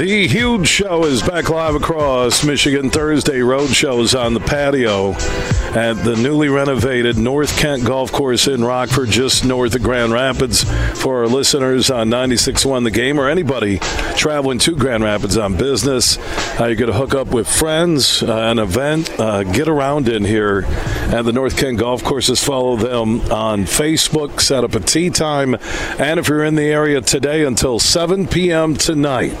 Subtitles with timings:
[0.00, 2.90] The huge show is back live across Michigan.
[2.90, 5.12] Thursday road shows on the patio
[5.74, 10.64] at the newly renovated North Kent Golf Course in Rockford, just north of Grand Rapids.
[10.98, 13.78] For our listeners on 96.1 The Game or anybody
[14.20, 16.18] traveling to Grand Rapids on business,
[16.60, 20.26] uh, you're going to hook up with friends, uh, an event, uh, get around in
[20.26, 22.44] here at the North Kent Golf Courses.
[22.44, 25.56] Follow them on Facebook, set up a tee time,
[25.98, 28.74] and if you're in the area today until 7 p.m.
[28.74, 29.34] tonight,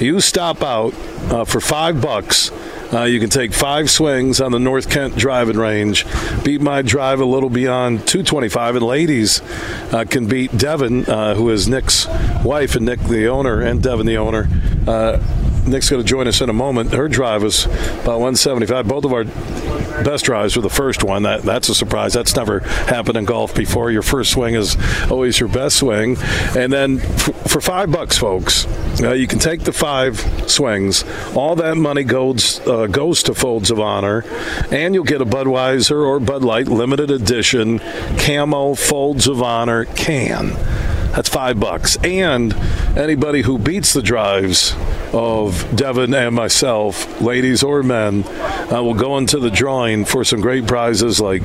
[0.00, 0.94] you stop out
[1.30, 2.50] uh, for five bucks.
[2.94, 6.06] Uh, you can take five swings on the North Kent driving range.
[6.44, 9.40] Beat my drive a little beyond 225, and ladies
[9.92, 12.06] uh, can beat Devin, uh, who is Nic's
[12.44, 14.48] wife, and Nic the owner, and Devin the owner.
[14.86, 15.20] Uh,
[15.66, 16.92] Nic's going to join us in a moment.
[16.92, 18.86] Her drive was about 175.
[18.86, 19.24] Both of our
[20.04, 21.22] best drives were the first one.
[21.24, 22.12] That that's a surprise.
[22.12, 23.90] That's never happened in golf before.
[23.90, 24.76] Your first swing is
[25.10, 26.16] always your best swing.
[26.56, 28.66] And then f- for five bucks, folks,
[29.00, 30.18] uh, you can take the five
[30.50, 31.04] swings.
[31.34, 34.24] All that money goes uh, goes to Folds of Honor,
[34.70, 37.80] and you'll get a Budweiser or Bud Light limited edition
[38.18, 40.52] camo Folds of Honor can.
[41.14, 41.96] That's five bucks.
[42.02, 42.52] And
[42.96, 44.74] anybody who beats the drives
[45.12, 50.40] of Devin and myself, ladies or men, uh, will go into the drawing for some
[50.40, 51.42] great prizes like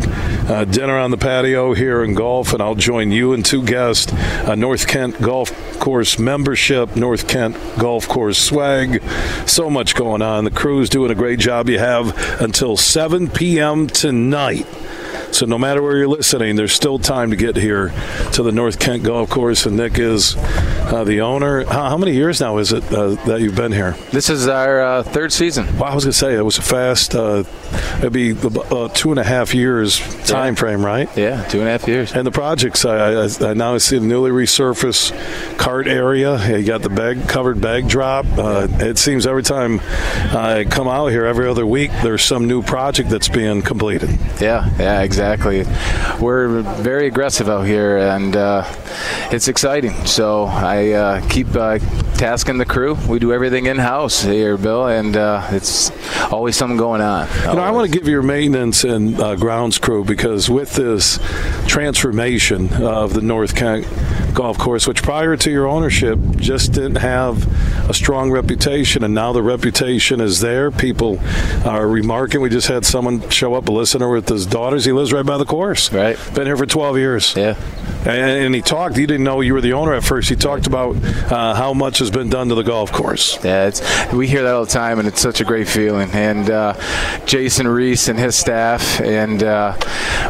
[0.50, 2.52] uh, dinner on the patio here in golf.
[2.52, 7.56] And I'll join you and two guests, uh, North Kent Golf Course membership, North Kent
[7.78, 9.04] Golf Course swag.
[9.46, 10.46] So much going on.
[10.46, 11.70] The crew's doing a great job.
[11.70, 13.86] You have until 7 p.m.
[13.86, 14.66] tonight.
[15.32, 17.94] So no matter where you're listening, there's still time to get here
[18.34, 19.66] to the North Kent Golf Course.
[19.66, 21.66] And Nic is uh, the owner.
[21.66, 23.92] How, how, many years now is it uh, that you've been here?
[24.12, 25.66] This is our uh, third season.
[25.78, 27.16] Well, I was going to say it was a fast.
[27.16, 27.44] Uh,
[28.00, 30.60] it'd be uh, two and a half years time yeah.
[30.60, 31.10] frame, right?
[31.16, 32.14] Yeah, two and a half years.
[32.14, 32.86] And the projects.
[32.86, 36.58] I, I, I now see the newly resurfaced cart area.
[36.58, 38.26] You got the bag covered bag drop.
[38.38, 42.62] Uh, it seems every time I come out here, every other week, there's some new
[42.64, 44.10] project that's being completed.
[44.40, 45.19] Yeah, yeah, exactly.
[46.20, 48.64] We're very aggressive out here, and uh,
[49.32, 49.94] it's exciting.
[50.06, 51.80] So I uh, keep uh,
[52.16, 52.96] tasking the crew.
[53.08, 55.92] We do everything in house here, Bill, and uh, it's
[56.32, 57.28] always something going on.
[57.40, 61.20] You know, I want to give your maintenance and uh, grounds crew because with this
[61.68, 63.86] transformation of the North Kent
[64.34, 67.48] golf course, which prior to your ownership just didn't have
[67.90, 70.72] a strong reputation, and now the reputation is there.
[70.72, 71.20] People
[71.66, 72.42] are remarking.
[72.42, 74.86] We just had someone show up, a listener with his daughters.
[74.86, 75.92] He lives right by the course.
[75.92, 76.18] Right.
[76.34, 77.36] Been here for 12 years.
[77.36, 77.56] Yeah.
[78.00, 78.96] And, and he talked.
[78.96, 80.30] He didn't know you were the owner at first.
[80.30, 80.96] He talked about
[81.32, 83.44] uh, how much has been done to the golf course.
[83.44, 83.82] Yeah, it's,
[84.14, 86.10] we hear that all the time, and it's such a great feeling.
[86.12, 86.74] And uh,
[87.26, 89.78] Jason Reese and his staff, and uh,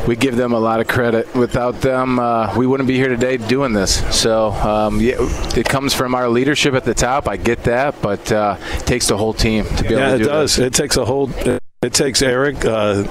[0.07, 1.33] we give them a lot of credit.
[1.35, 4.03] Without them, uh, we wouldn't be here today doing this.
[4.15, 5.17] So um, yeah,
[5.55, 7.27] it comes from our leadership at the top.
[7.27, 10.23] I get that, but uh, it takes the whole team to be able to do
[10.23, 10.55] it does.
[10.55, 10.67] This.
[10.67, 11.29] It takes a whole.
[11.81, 13.03] It takes Eric, uh,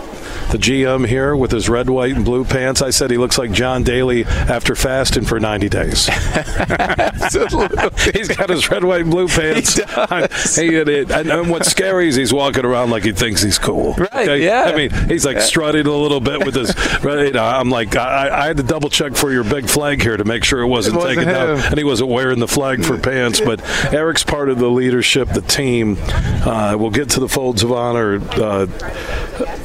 [0.51, 2.83] the GM here, with his red, white, and blue pants.
[2.83, 6.07] I said he looks like John Daly after fasting for 90 days.
[8.13, 9.77] he's got his red, white, and blue pants.
[9.77, 10.57] He does.
[10.57, 13.95] He, and, and what's scary is he's walking around like he thinks he's cool.
[13.95, 14.45] Right, Okay?
[14.45, 14.65] yeah.
[14.65, 16.75] I mean, he's like strutting a little bit with his.
[17.09, 20.17] You know, I'm like, I, I had to double check for your big flag here
[20.17, 22.85] to make sure it wasn't, It wasn't taken down, and he wasn't wearing the flag
[22.85, 23.41] for pants.
[23.41, 23.61] But
[23.93, 25.97] Eric's part of the leadership, the team.
[26.01, 28.21] Uh, we'll get to the folds of honor.
[28.33, 28.67] Uh,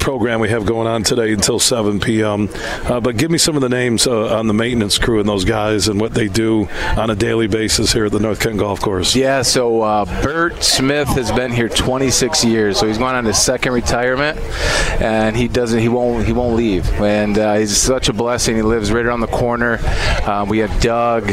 [0.04, 2.50] program we have going on today until 7 p.m.
[2.84, 5.46] Uh, but give me some of the names uh, on the maintenance crew and those
[5.46, 8.82] guys and what they do on a daily basis here at the North Kent Golf
[8.82, 9.16] Course.
[9.16, 13.42] Yeah, so uh, Bert Smith has been here 26 years, so he's going on his
[13.42, 14.38] second retirement,
[15.02, 18.58] and he doesn't, he won't, he won't leave, and uh, he's such a blessing.
[18.58, 19.80] He lives right around the corner.
[20.26, 21.32] Um, we have Doug,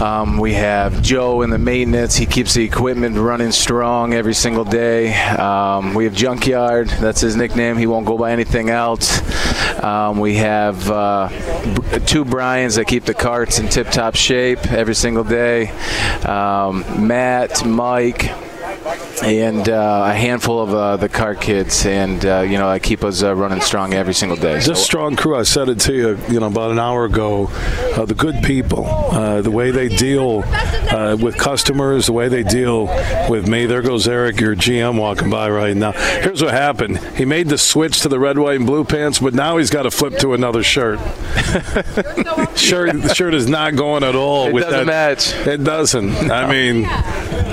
[0.00, 2.16] um, we have Joe in the maintenance.
[2.16, 5.14] He keeps the equipment running strong every single day.
[5.14, 7.76] Um, we have Junkyard, that's his nickname.
[7.76, 9.20] He won't go by anything else.
[9.82, 11.28] Um, we have uh,
[12.06, 15.68] two Bryans that keep the carts in tip-top shape every single day.
[16.22, 18.30] Um, Matt, Mike,
[19.22, 23.02] and uh, a handful of uh, the car kids, and uh, you know, I keep
[23.04, 24.58] us uh, running strong every single day.
[24.60, 27.46] This strong crew, I said it to you, you know, about an hour ago.
[27.96, 32.42] Uh, the good people, uh, the way they deal uh, with customers, the way they
[32.42, 32.86] deal
[33.28, 33.66] with me.
[33.66, 35.92] There goes Eric, your GM, walking by right now.
[35.92, 39.34] Here's what happened: he made the switch to the red, white, and blue pants, but
[39.34, 40.98] now he's got to flip to another shirt.
[42.56, 45.36] shirt, the shirt is not going at all with It doesn't that.
[45.36, 45.46] match.
[45.46, 46.30] It doesn't.
[46.30, 46.76] I mean,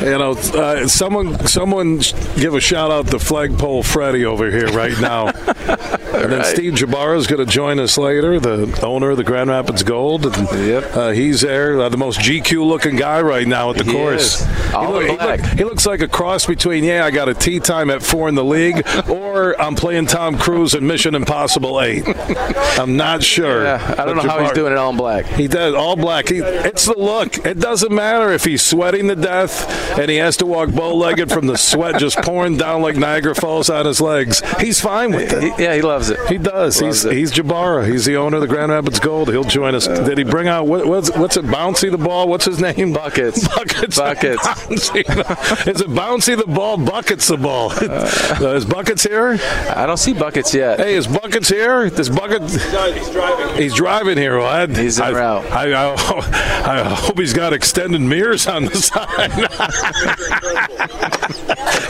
[0.03, 1.99] You know, uh, someone someone
[2.35, 5.25] give a shout out to Flagpole Freddy over here right now.
[6.23, 6.47] and then right.
[6.47, 10.25] Steve Jabara is going to join us later, the owner of the Grand Rapids Gold.
[10.25, 10.95] And, Yep.
[10.95, 14.43] uh, he's there, uh, the most GQ looking guy right now at the He course.
[14.43, 15.39] he, in he black.
[15.57, 18.35] he looks like a cross between, yeah, I got a tee time at four in
[18.35, 22.03] the league, or I'm playing Tom Cruise in Mission Impossible 8.
[22.79, 23.63] I'm not sure.
[23.63, 25.25] Yeah, I don't know But how he's doing it all in black.
[25.25, 26.25] he does all black.
[26.29, 27.45] It's the look.
[27.45, 31.47] It doesn't matter if he's sweating to death and he has to walk bow-legged from
[31.47, 34.41] the sweat just pouring down like Niagara Falls on his legs.
[34.59, 35.59] He's fine with it.
[35.59, 36.12] Yeah, he loves it.
[36.27, 36.81] He does.
[36.81, 37.13] Loves He's it.
[37.17, 37.87] he's Jabara.
[37.89, 39.29] He's the owner of the Grand Rapids Gold.
[39.29, 39.87] He'll join us.
[39.87, 41.45] Did he bring out what, what's what's it?
[41.45, 42.27] Bouncy the ball.
[42.27, 42.93] What's his name?
[42.93, 43.47] Buckets.
[43.55, 43.97] Buckets.
[43.97, 44.45] Buckets.
[44.47, 45.67] Bouncy.
[45.67, 46.77] Is it bouncy the ball?
[46.77, 47.71] Buckets the ball.
[47.71, 49.37] Uh, is Buckets here?
[49.75, 50.79] I don't see buckets yet.
[50.79, 51.89] Hey, is Buckets here?
[51.89, 52.41] This Bucket.
[52.43, 53.61] He's driving.
[53.61, 54.37] He's driving here.
[54.37, 55.45] Well, I, He's en I, route.
[55.51, 59.31] I, I, I hope he's got extended mirrors on the side.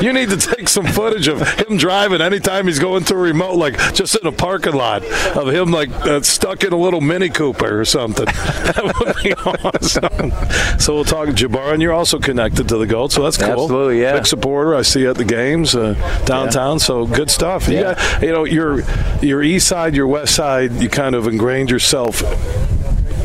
[0.02, 3.56] you need to take some footage of him driving anytime he's going to a remote,
[3.56, 5.04] like just in a parking lot,
[5.36, 8.28] of him like uh, stuck in a little Mini Cooper or something.
[8.64, 10.80] That would be awesome.
[10.80, 13.50] So we'll talk Jabbar, and you're also connected to the Gold, so that's cool.
[13.64, 14.14] Absolutely, yeah.
[14.14, 14.74] Big supporter.
[14.76, 15.94] I see you at the games uh,
[16.26, 16.80] downtown.
[16.80, 17.68] So good stuff.
[17.68, 17.94] You, Yeah.
[17.94, 18.82] got, you know, your
[19.22, 20.72] your east side, your west side.
[20.74, 22.22] You kind of ingrained yourself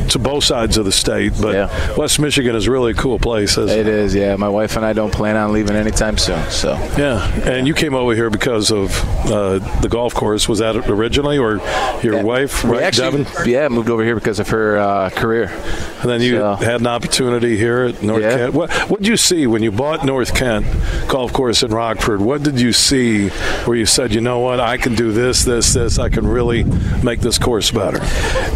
[0.09, 1.95] to both sides of the state, but Yeah.
[1.97, 3.57] West Michigan is really a cool place.
[3.57, 4.35] isn't It is, yeah.
[4.35, 6.41] My wife and I don't plan on leaving anytime soon.
[6.49, 8.91] So Yeah, and you came over here because of
[9.31, 10.47] uh, the golf course.
[10.49, 11.61] Was that originally, or
[12.01, 12.23] your Yeah.
[12.23, 13.49] wife, right, actually, Devin?
[13.51, 15.51] yeah, moved over here because of her uh, career.
[16.01, 18.37] And then you So- had an opportunity here at North Yeah.
[18.37, 18.53] Kent.
[18.53, 20.65] What what did you see when you bought North Kent
[21.07, 22.21] Golf Course in Rockford?
[22.21, 23.29] What did you see
[23.65, 25.99] where you said, you know what, I can do this, this, this.
[25.99, 26.63] I can really
[27.03, 27.99] make this course better.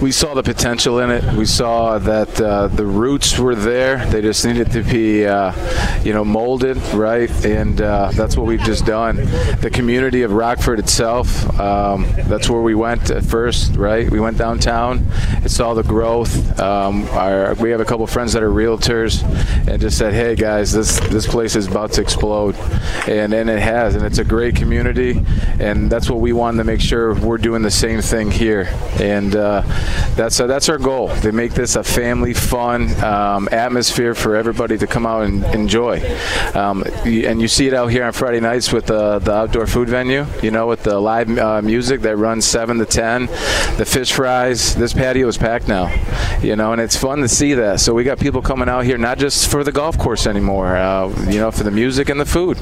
[0.02, 1.24] We saw the potential in it.
[1.34, 4.06] We saw that uh, the roots were there.
[4.07, 5.54] They just needed to be, uh,
[6.04, 9.18] you know, molded right, and uh, that's what we've just done.
[9.62, 11.60] The community of Rockford itself.
[11.60, 14.10] Um, that's where we went at first, right?
[14.10, 16.60] We went downtown and saw the growth.
[16.60, 19.24] Um, our, we have a couple friends that are realtors,
[19.68, 22.56] and just said, "Hey guys, this this place is about to explode,"
[23.07, 25.24] and and it has, and it's a great community,
[25.60, 28.69] and that's what we wanted to make sure we're doing the same thing here,
[29.00, 29.62] and uh,
[30.16, 34.77] that's uh, that's our goal to make this a family fun um, atmosphere for everybody
[34.77, 36.00] to come out and enjoy.
[36.53, 39.89] Um, and you see it out here on Friday nights with the, the outdoor food
[39.89, 43.25] venue, you know, with the live uh, music that runs 7 to 10,
[43.77, 44.75] the fish fries.
[44.75, 45.88] This patio is packed now,
[46.41, 47.80] you know, and it's fun to see that.
[47.80, 51.09] So we got people coming out here not just for the golf course anymore, uh,
[51.30, 52.57] you know, for the music and the food.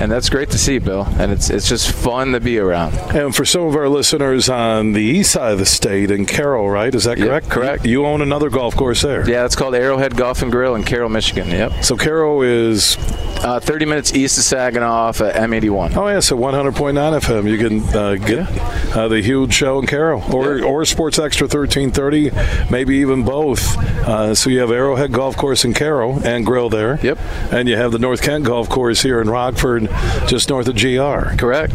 [0.00, 1.04] And that's great to see, Bill.
[1.18, 2.94] And it's, it's just fun to be around.
[3.14, 6.66] And for some of our listeners on the east side of the state in Caro,
[6.68, 6.94] right?
[6.94, 7.48] Is that Yep, correct?
[7.50, 7.84] correct.
[7.86, 9.28] You own another golf course there.
[9.28, 11.48] Yeah, it's called Arrowhead Golf and Grill in Caro, Michigan.
[11.50, 11.84] Yep.
[11.84, 12.96] So Caro is
[13.36, 15.94] Uh, 30 minutes east of Saginaw off at M81.
[15.96, 17.46] oh yeah, so 100.9 FM.
[17.48, 18.48] You can uh, get
[18.96, 20.64] uh, the huge show in Caro or Yeah.
[20.64, 22.30] or Sports Extra 1330,
[22.70, 23.76] maybe even both.
[24.08, 26.98] Uh, so you have Arrowhead Golf Course in Caro and Grill there.
[27.02, 27.18] Yep.
[27.52, 29.88] And you have the North Kent Golf Course here in Rockford,
[30.26, 31.36] just north of GR.
[31.36, 31.74] Correct.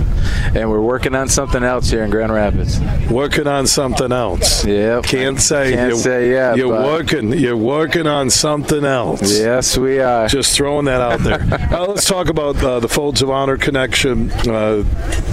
[0.55, 2.79] And we're working on something else here in Grand Rapids.
[3.09, 4.65] Working on something else.
[4.65, 5.03] Yep.
[5.03, 5.73] Can't say.
[5.73, 7.33] Can't say yet, You're but- working.
[7.33, 9.39] You're working on something else.
[9.39, 10.27] Yes, we are.
[10.27, 11.41] Just throwing that out there.
[11.71, 14.31] uh, let's talk about uh, the Folds of Honor connection.
[14.31, 14.83] Uh,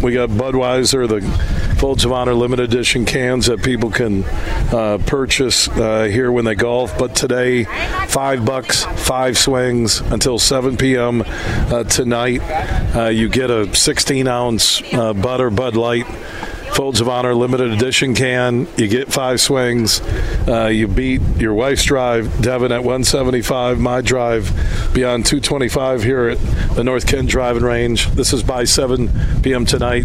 [0.03, 1.21] we got Budweiser, the
[1.77, 6.55] Folds of Honor limited edition cans that people can uh, purchase uh, here when they
[6.55, 6.99] golf.
[6.99, 7.65] But today,
[8.09, 11.23] five bucks, five swings until 7 p.m.
[11.27, 12.41] Uh, tonight.
[12.95, 16.07] Uh, you get a 16 ounce uh, butter Bud Light.
[16.79, 18.69] Folds of Honor limited edition can.
[18.77, 20.01] You get five swings.
[20.47, 23.81] Uh, you beat your wife's drive, Devin, at 175.
[23.81, 24.53] My drive
[24.95, 26.39] beyond 225 here at
[26.77, 28.07] the North Kent Driving Range.
[28.11, 29.11] This is by 7
[29.43, 29.67] p.m.
[29.67, 30.05] tonight.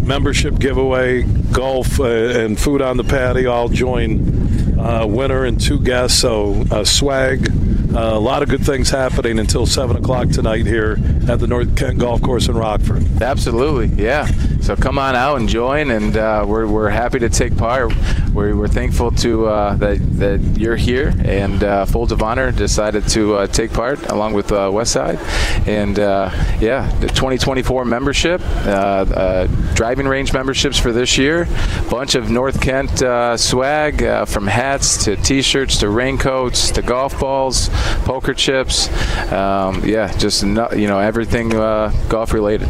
[0.00, 3.50] Membership giveaway, golf, uh, and food on the patio.
[3.50, 6.20] I'll join uh, winner and two guests.
[6.20, 7.50] So uh, swag.
[7.92, 11.76] Uh, a lot of good things happening until 7 o'clock tonight here at the North
[11.76, 13.20] Kent Golf Course in Rockford.
[13.20, 14.30] Absolutely, yeah.
[14.62, 17.92] So come on out and join, and uh, we're, we're happy to take part.
[18.34, 23.08] We're, we're thankful to uh, that that you're here, and uh, Folds of Honor decided
[23.08, 25.18] to uh, take part along with uh, Westside,
[25.66, 28.40] and uh, yeah, the 2024 membership,
[29.74, 31.48] driving range memberships for this year,
[31.88, 32.98] bunch of North Kent
[33.40, 37.70] swag from hats to T-shirts to raincoats to golf balls,
[38.04, 38.88] poker chips,
[39.32, 42.68] um, yeah, just no, you know everything golf related.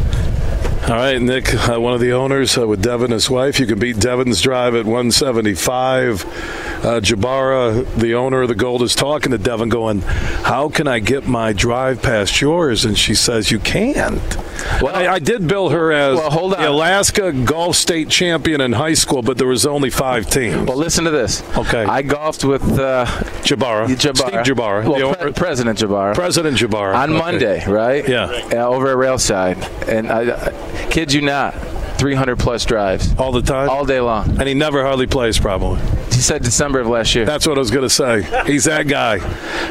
[0.83, 3.59] All right, Nic, uh, one of the owners uh, with Devin, his wife.
[3.59, 6.25] You can beat Devin's drive at 175.
[6.25, 10.97] Uh, Jabara, the owner of the Gold, is talking to Devin, going, "How can I
[10.97, 14.37] get my drive past yours?" And she says, "You can't."
[14.81, 16.61] Well, I, I did bill her as Well, hold on.
[16.61, 20.67] the Alaska Golf State champion in high school, but there was only five teams.
[20.67, 21.43] Well, listen to this.
[21.57, 21.83] Okay.
[21.83, 23.05] I golfed with uh,
[23.43, 24.17] Jabara, Jabbar.
[24.43, 26.13] Steve Jabara, Well, pre- President Jabbar.
[26.15, 27.19] President Jabara on Okay.
[27.19, 28.07] Monday, right?
[28.07, 28.25] Yeah.
[28.51, 31.53] Uh, over at Railside, and I, I kid you not,
[31.97, 34.29] 300 plus drives all the time, all day long.
[34.39, 35.79] and he never hardly plays probably.
[36.21, 37.25] He said December of last year.
[37.25, 38.21] That's what I was going to say.
[38.45, 39.17] He's that guy.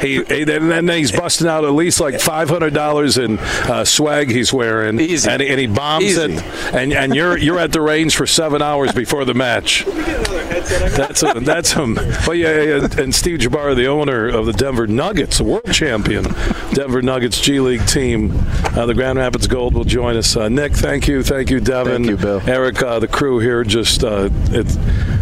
[0.01, 3.85] He, he and then he's busting out at least like five hundred dollars in uh,
[3.85, 4.99] swag he's wearing.
[4.99, 5.29] Easy.
[5.29, 6.33] and, and he bombs Easy.
[6.33, 6.43] it.
[6.73, 9.85] And and you're you're at the range for seven hours before the match.
[9.85, 11.45] That's him.
[11.45, 11.95] That's him.
[12.27, 16.25] Well, yeah, yeah, and Steve Jabbar, the owner of the Denver Nuggets, the world champion
[16.73, 18.31] Denver Nuggets G League team,
[18.75, 20.35] uh, the Grand Rapids Gold, will join us.
[20.35, 22.41] Uh, Nic, thank you, thank you, Devin, Thank you, Bill.
[22.45, 23.63] Eric, uh, the crew here.
[23.63, 24.75] Just uh, it's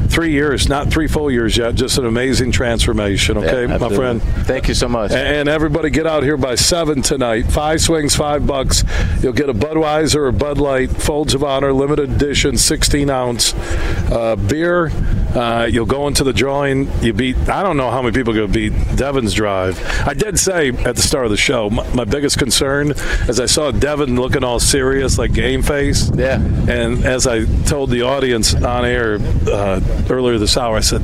[0.09, 1.75] three years, not three full years yet.
[1.75, 3.37] Just an amazing transformation.
[3.37, 4.21] Okay, Yeah, my friend.
[4.21, 5.11] Thank you so much.
[5.11, 7.43] And everybody get out here by seven tonight.
[7.43, 8.83] Five swings, five bucks.
[9.21, 13.53] You'll get a Budweiser or Bud Light, Folds of Honor, limited edition, 16 ounce
[14.11, 14.91] uh, beer.
[15.35, 16.89] Uh, you'll go into the drawing.
[17.03, 17.37] You beat.
[17.49, 19.79] I don't know how many people are going to beat Devin's drive.
[20.07, 22.91] I did say at the start of the show, my, my biggest concern
[23.27, 26.11] is I saw Devin looking all serious, like game face.
[26.15, 26.35] Yeah.
[26.67, 31.01] And as I told the audience on air uh, earlier this hour, I said,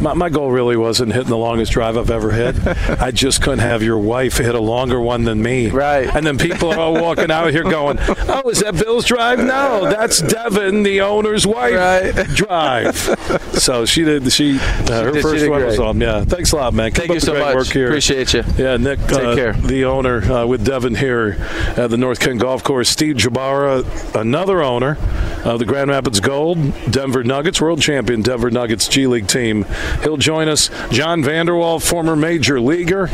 [0.00, 2.56] my, my goal really wasn't hitting the longest drive I've ever hit.
[3.00, 5.68] I just couldn't have your wife hit a longer one than me.
[5.70, 6.08] Right.
[6.14, 9.38] And then people are all walking out here going, oh, is that Bill's drive?
[9.38, 12.26] No, that's Devin, the owner's wife Right.
[12.34, 12.96] drive.
[13.68, 16.00] So she did, she, uh, her did- first one was on.
[16.00, 16.24] Yeah.
[16.24, 16.90] Thanks a lot, man.
[16.90, 17.54] Keep Thank you so much.
[17.54, 17.88] work here.
[17.88, 18.42] Appreciate you.
[18.56, 19.52] Yeah, Nic, Take uh, care.
[19.52, 21.36] the owner uh, with Devin here
[21.76, 23.84] at the North Kent Golf Course, Steve Jabara,
[24.18, 24.96] another owner
[25.44, 26.58] of the Grand Rapids Gold,
[26.90, 29.64] Denver Nuggets, world champion Denver Nuggets G League team.
[30.02, 30.70] He'll join us.
[30.90, 33.08] John Vander Wal, former major leaguer.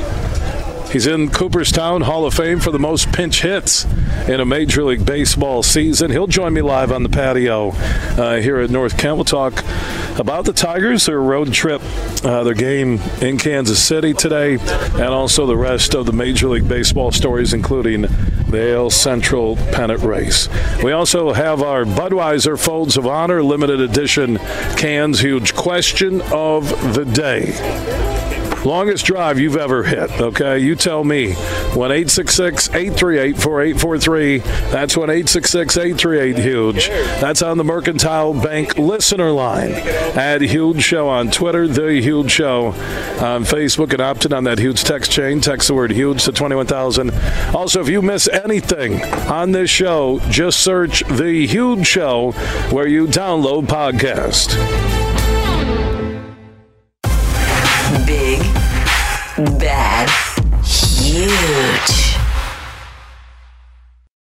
[0.95, 3.85] He's in Cooperstown Hall of Fame for the most pinch hits
[4.29, 6.13] in a Major League Baseball season.
[6.13, 9.17] He'll join me live on the patio uh, here at North Kent.
[9.17, 9.65] We'll talk
[10.21, 11.83] about the Tigers, their road trip,
[12.25, 16.69] uh, their game in Kansas City today, and also the rest of the Major League
[16.69, 20.49] Baseball stories, including the AL Central pennant race.
[20.81, 24.37] We also have our Budweiser Folds of Honor limited edition
[24.77, 25.19] cans.
[25.19, 28.04] Huge question of the day.
[28.65, 30.59] Longest drive you've ever hit, okay?
[30.59, 31.35] You tell me.
[31.35, 34.39] 1 838 4843.
[34.39, 36.89] That's 1 838 Huge.
[36.89, 39.73] That's on the Mercantile Bank listener line.
[39.73, 44.59] Add Huge Show on Twitter, The Huge Show on Facebook, and opt in on that
[44.59, 45.41] huge text chain.
[45.41, 47.11] Text the word huge to 21,000.
[47.55, 52.33] Also, if you miss anything on this show, just search The Huge Show
[52.71, 54.94] where you download podcast.
[61.31, 62.04] Huge.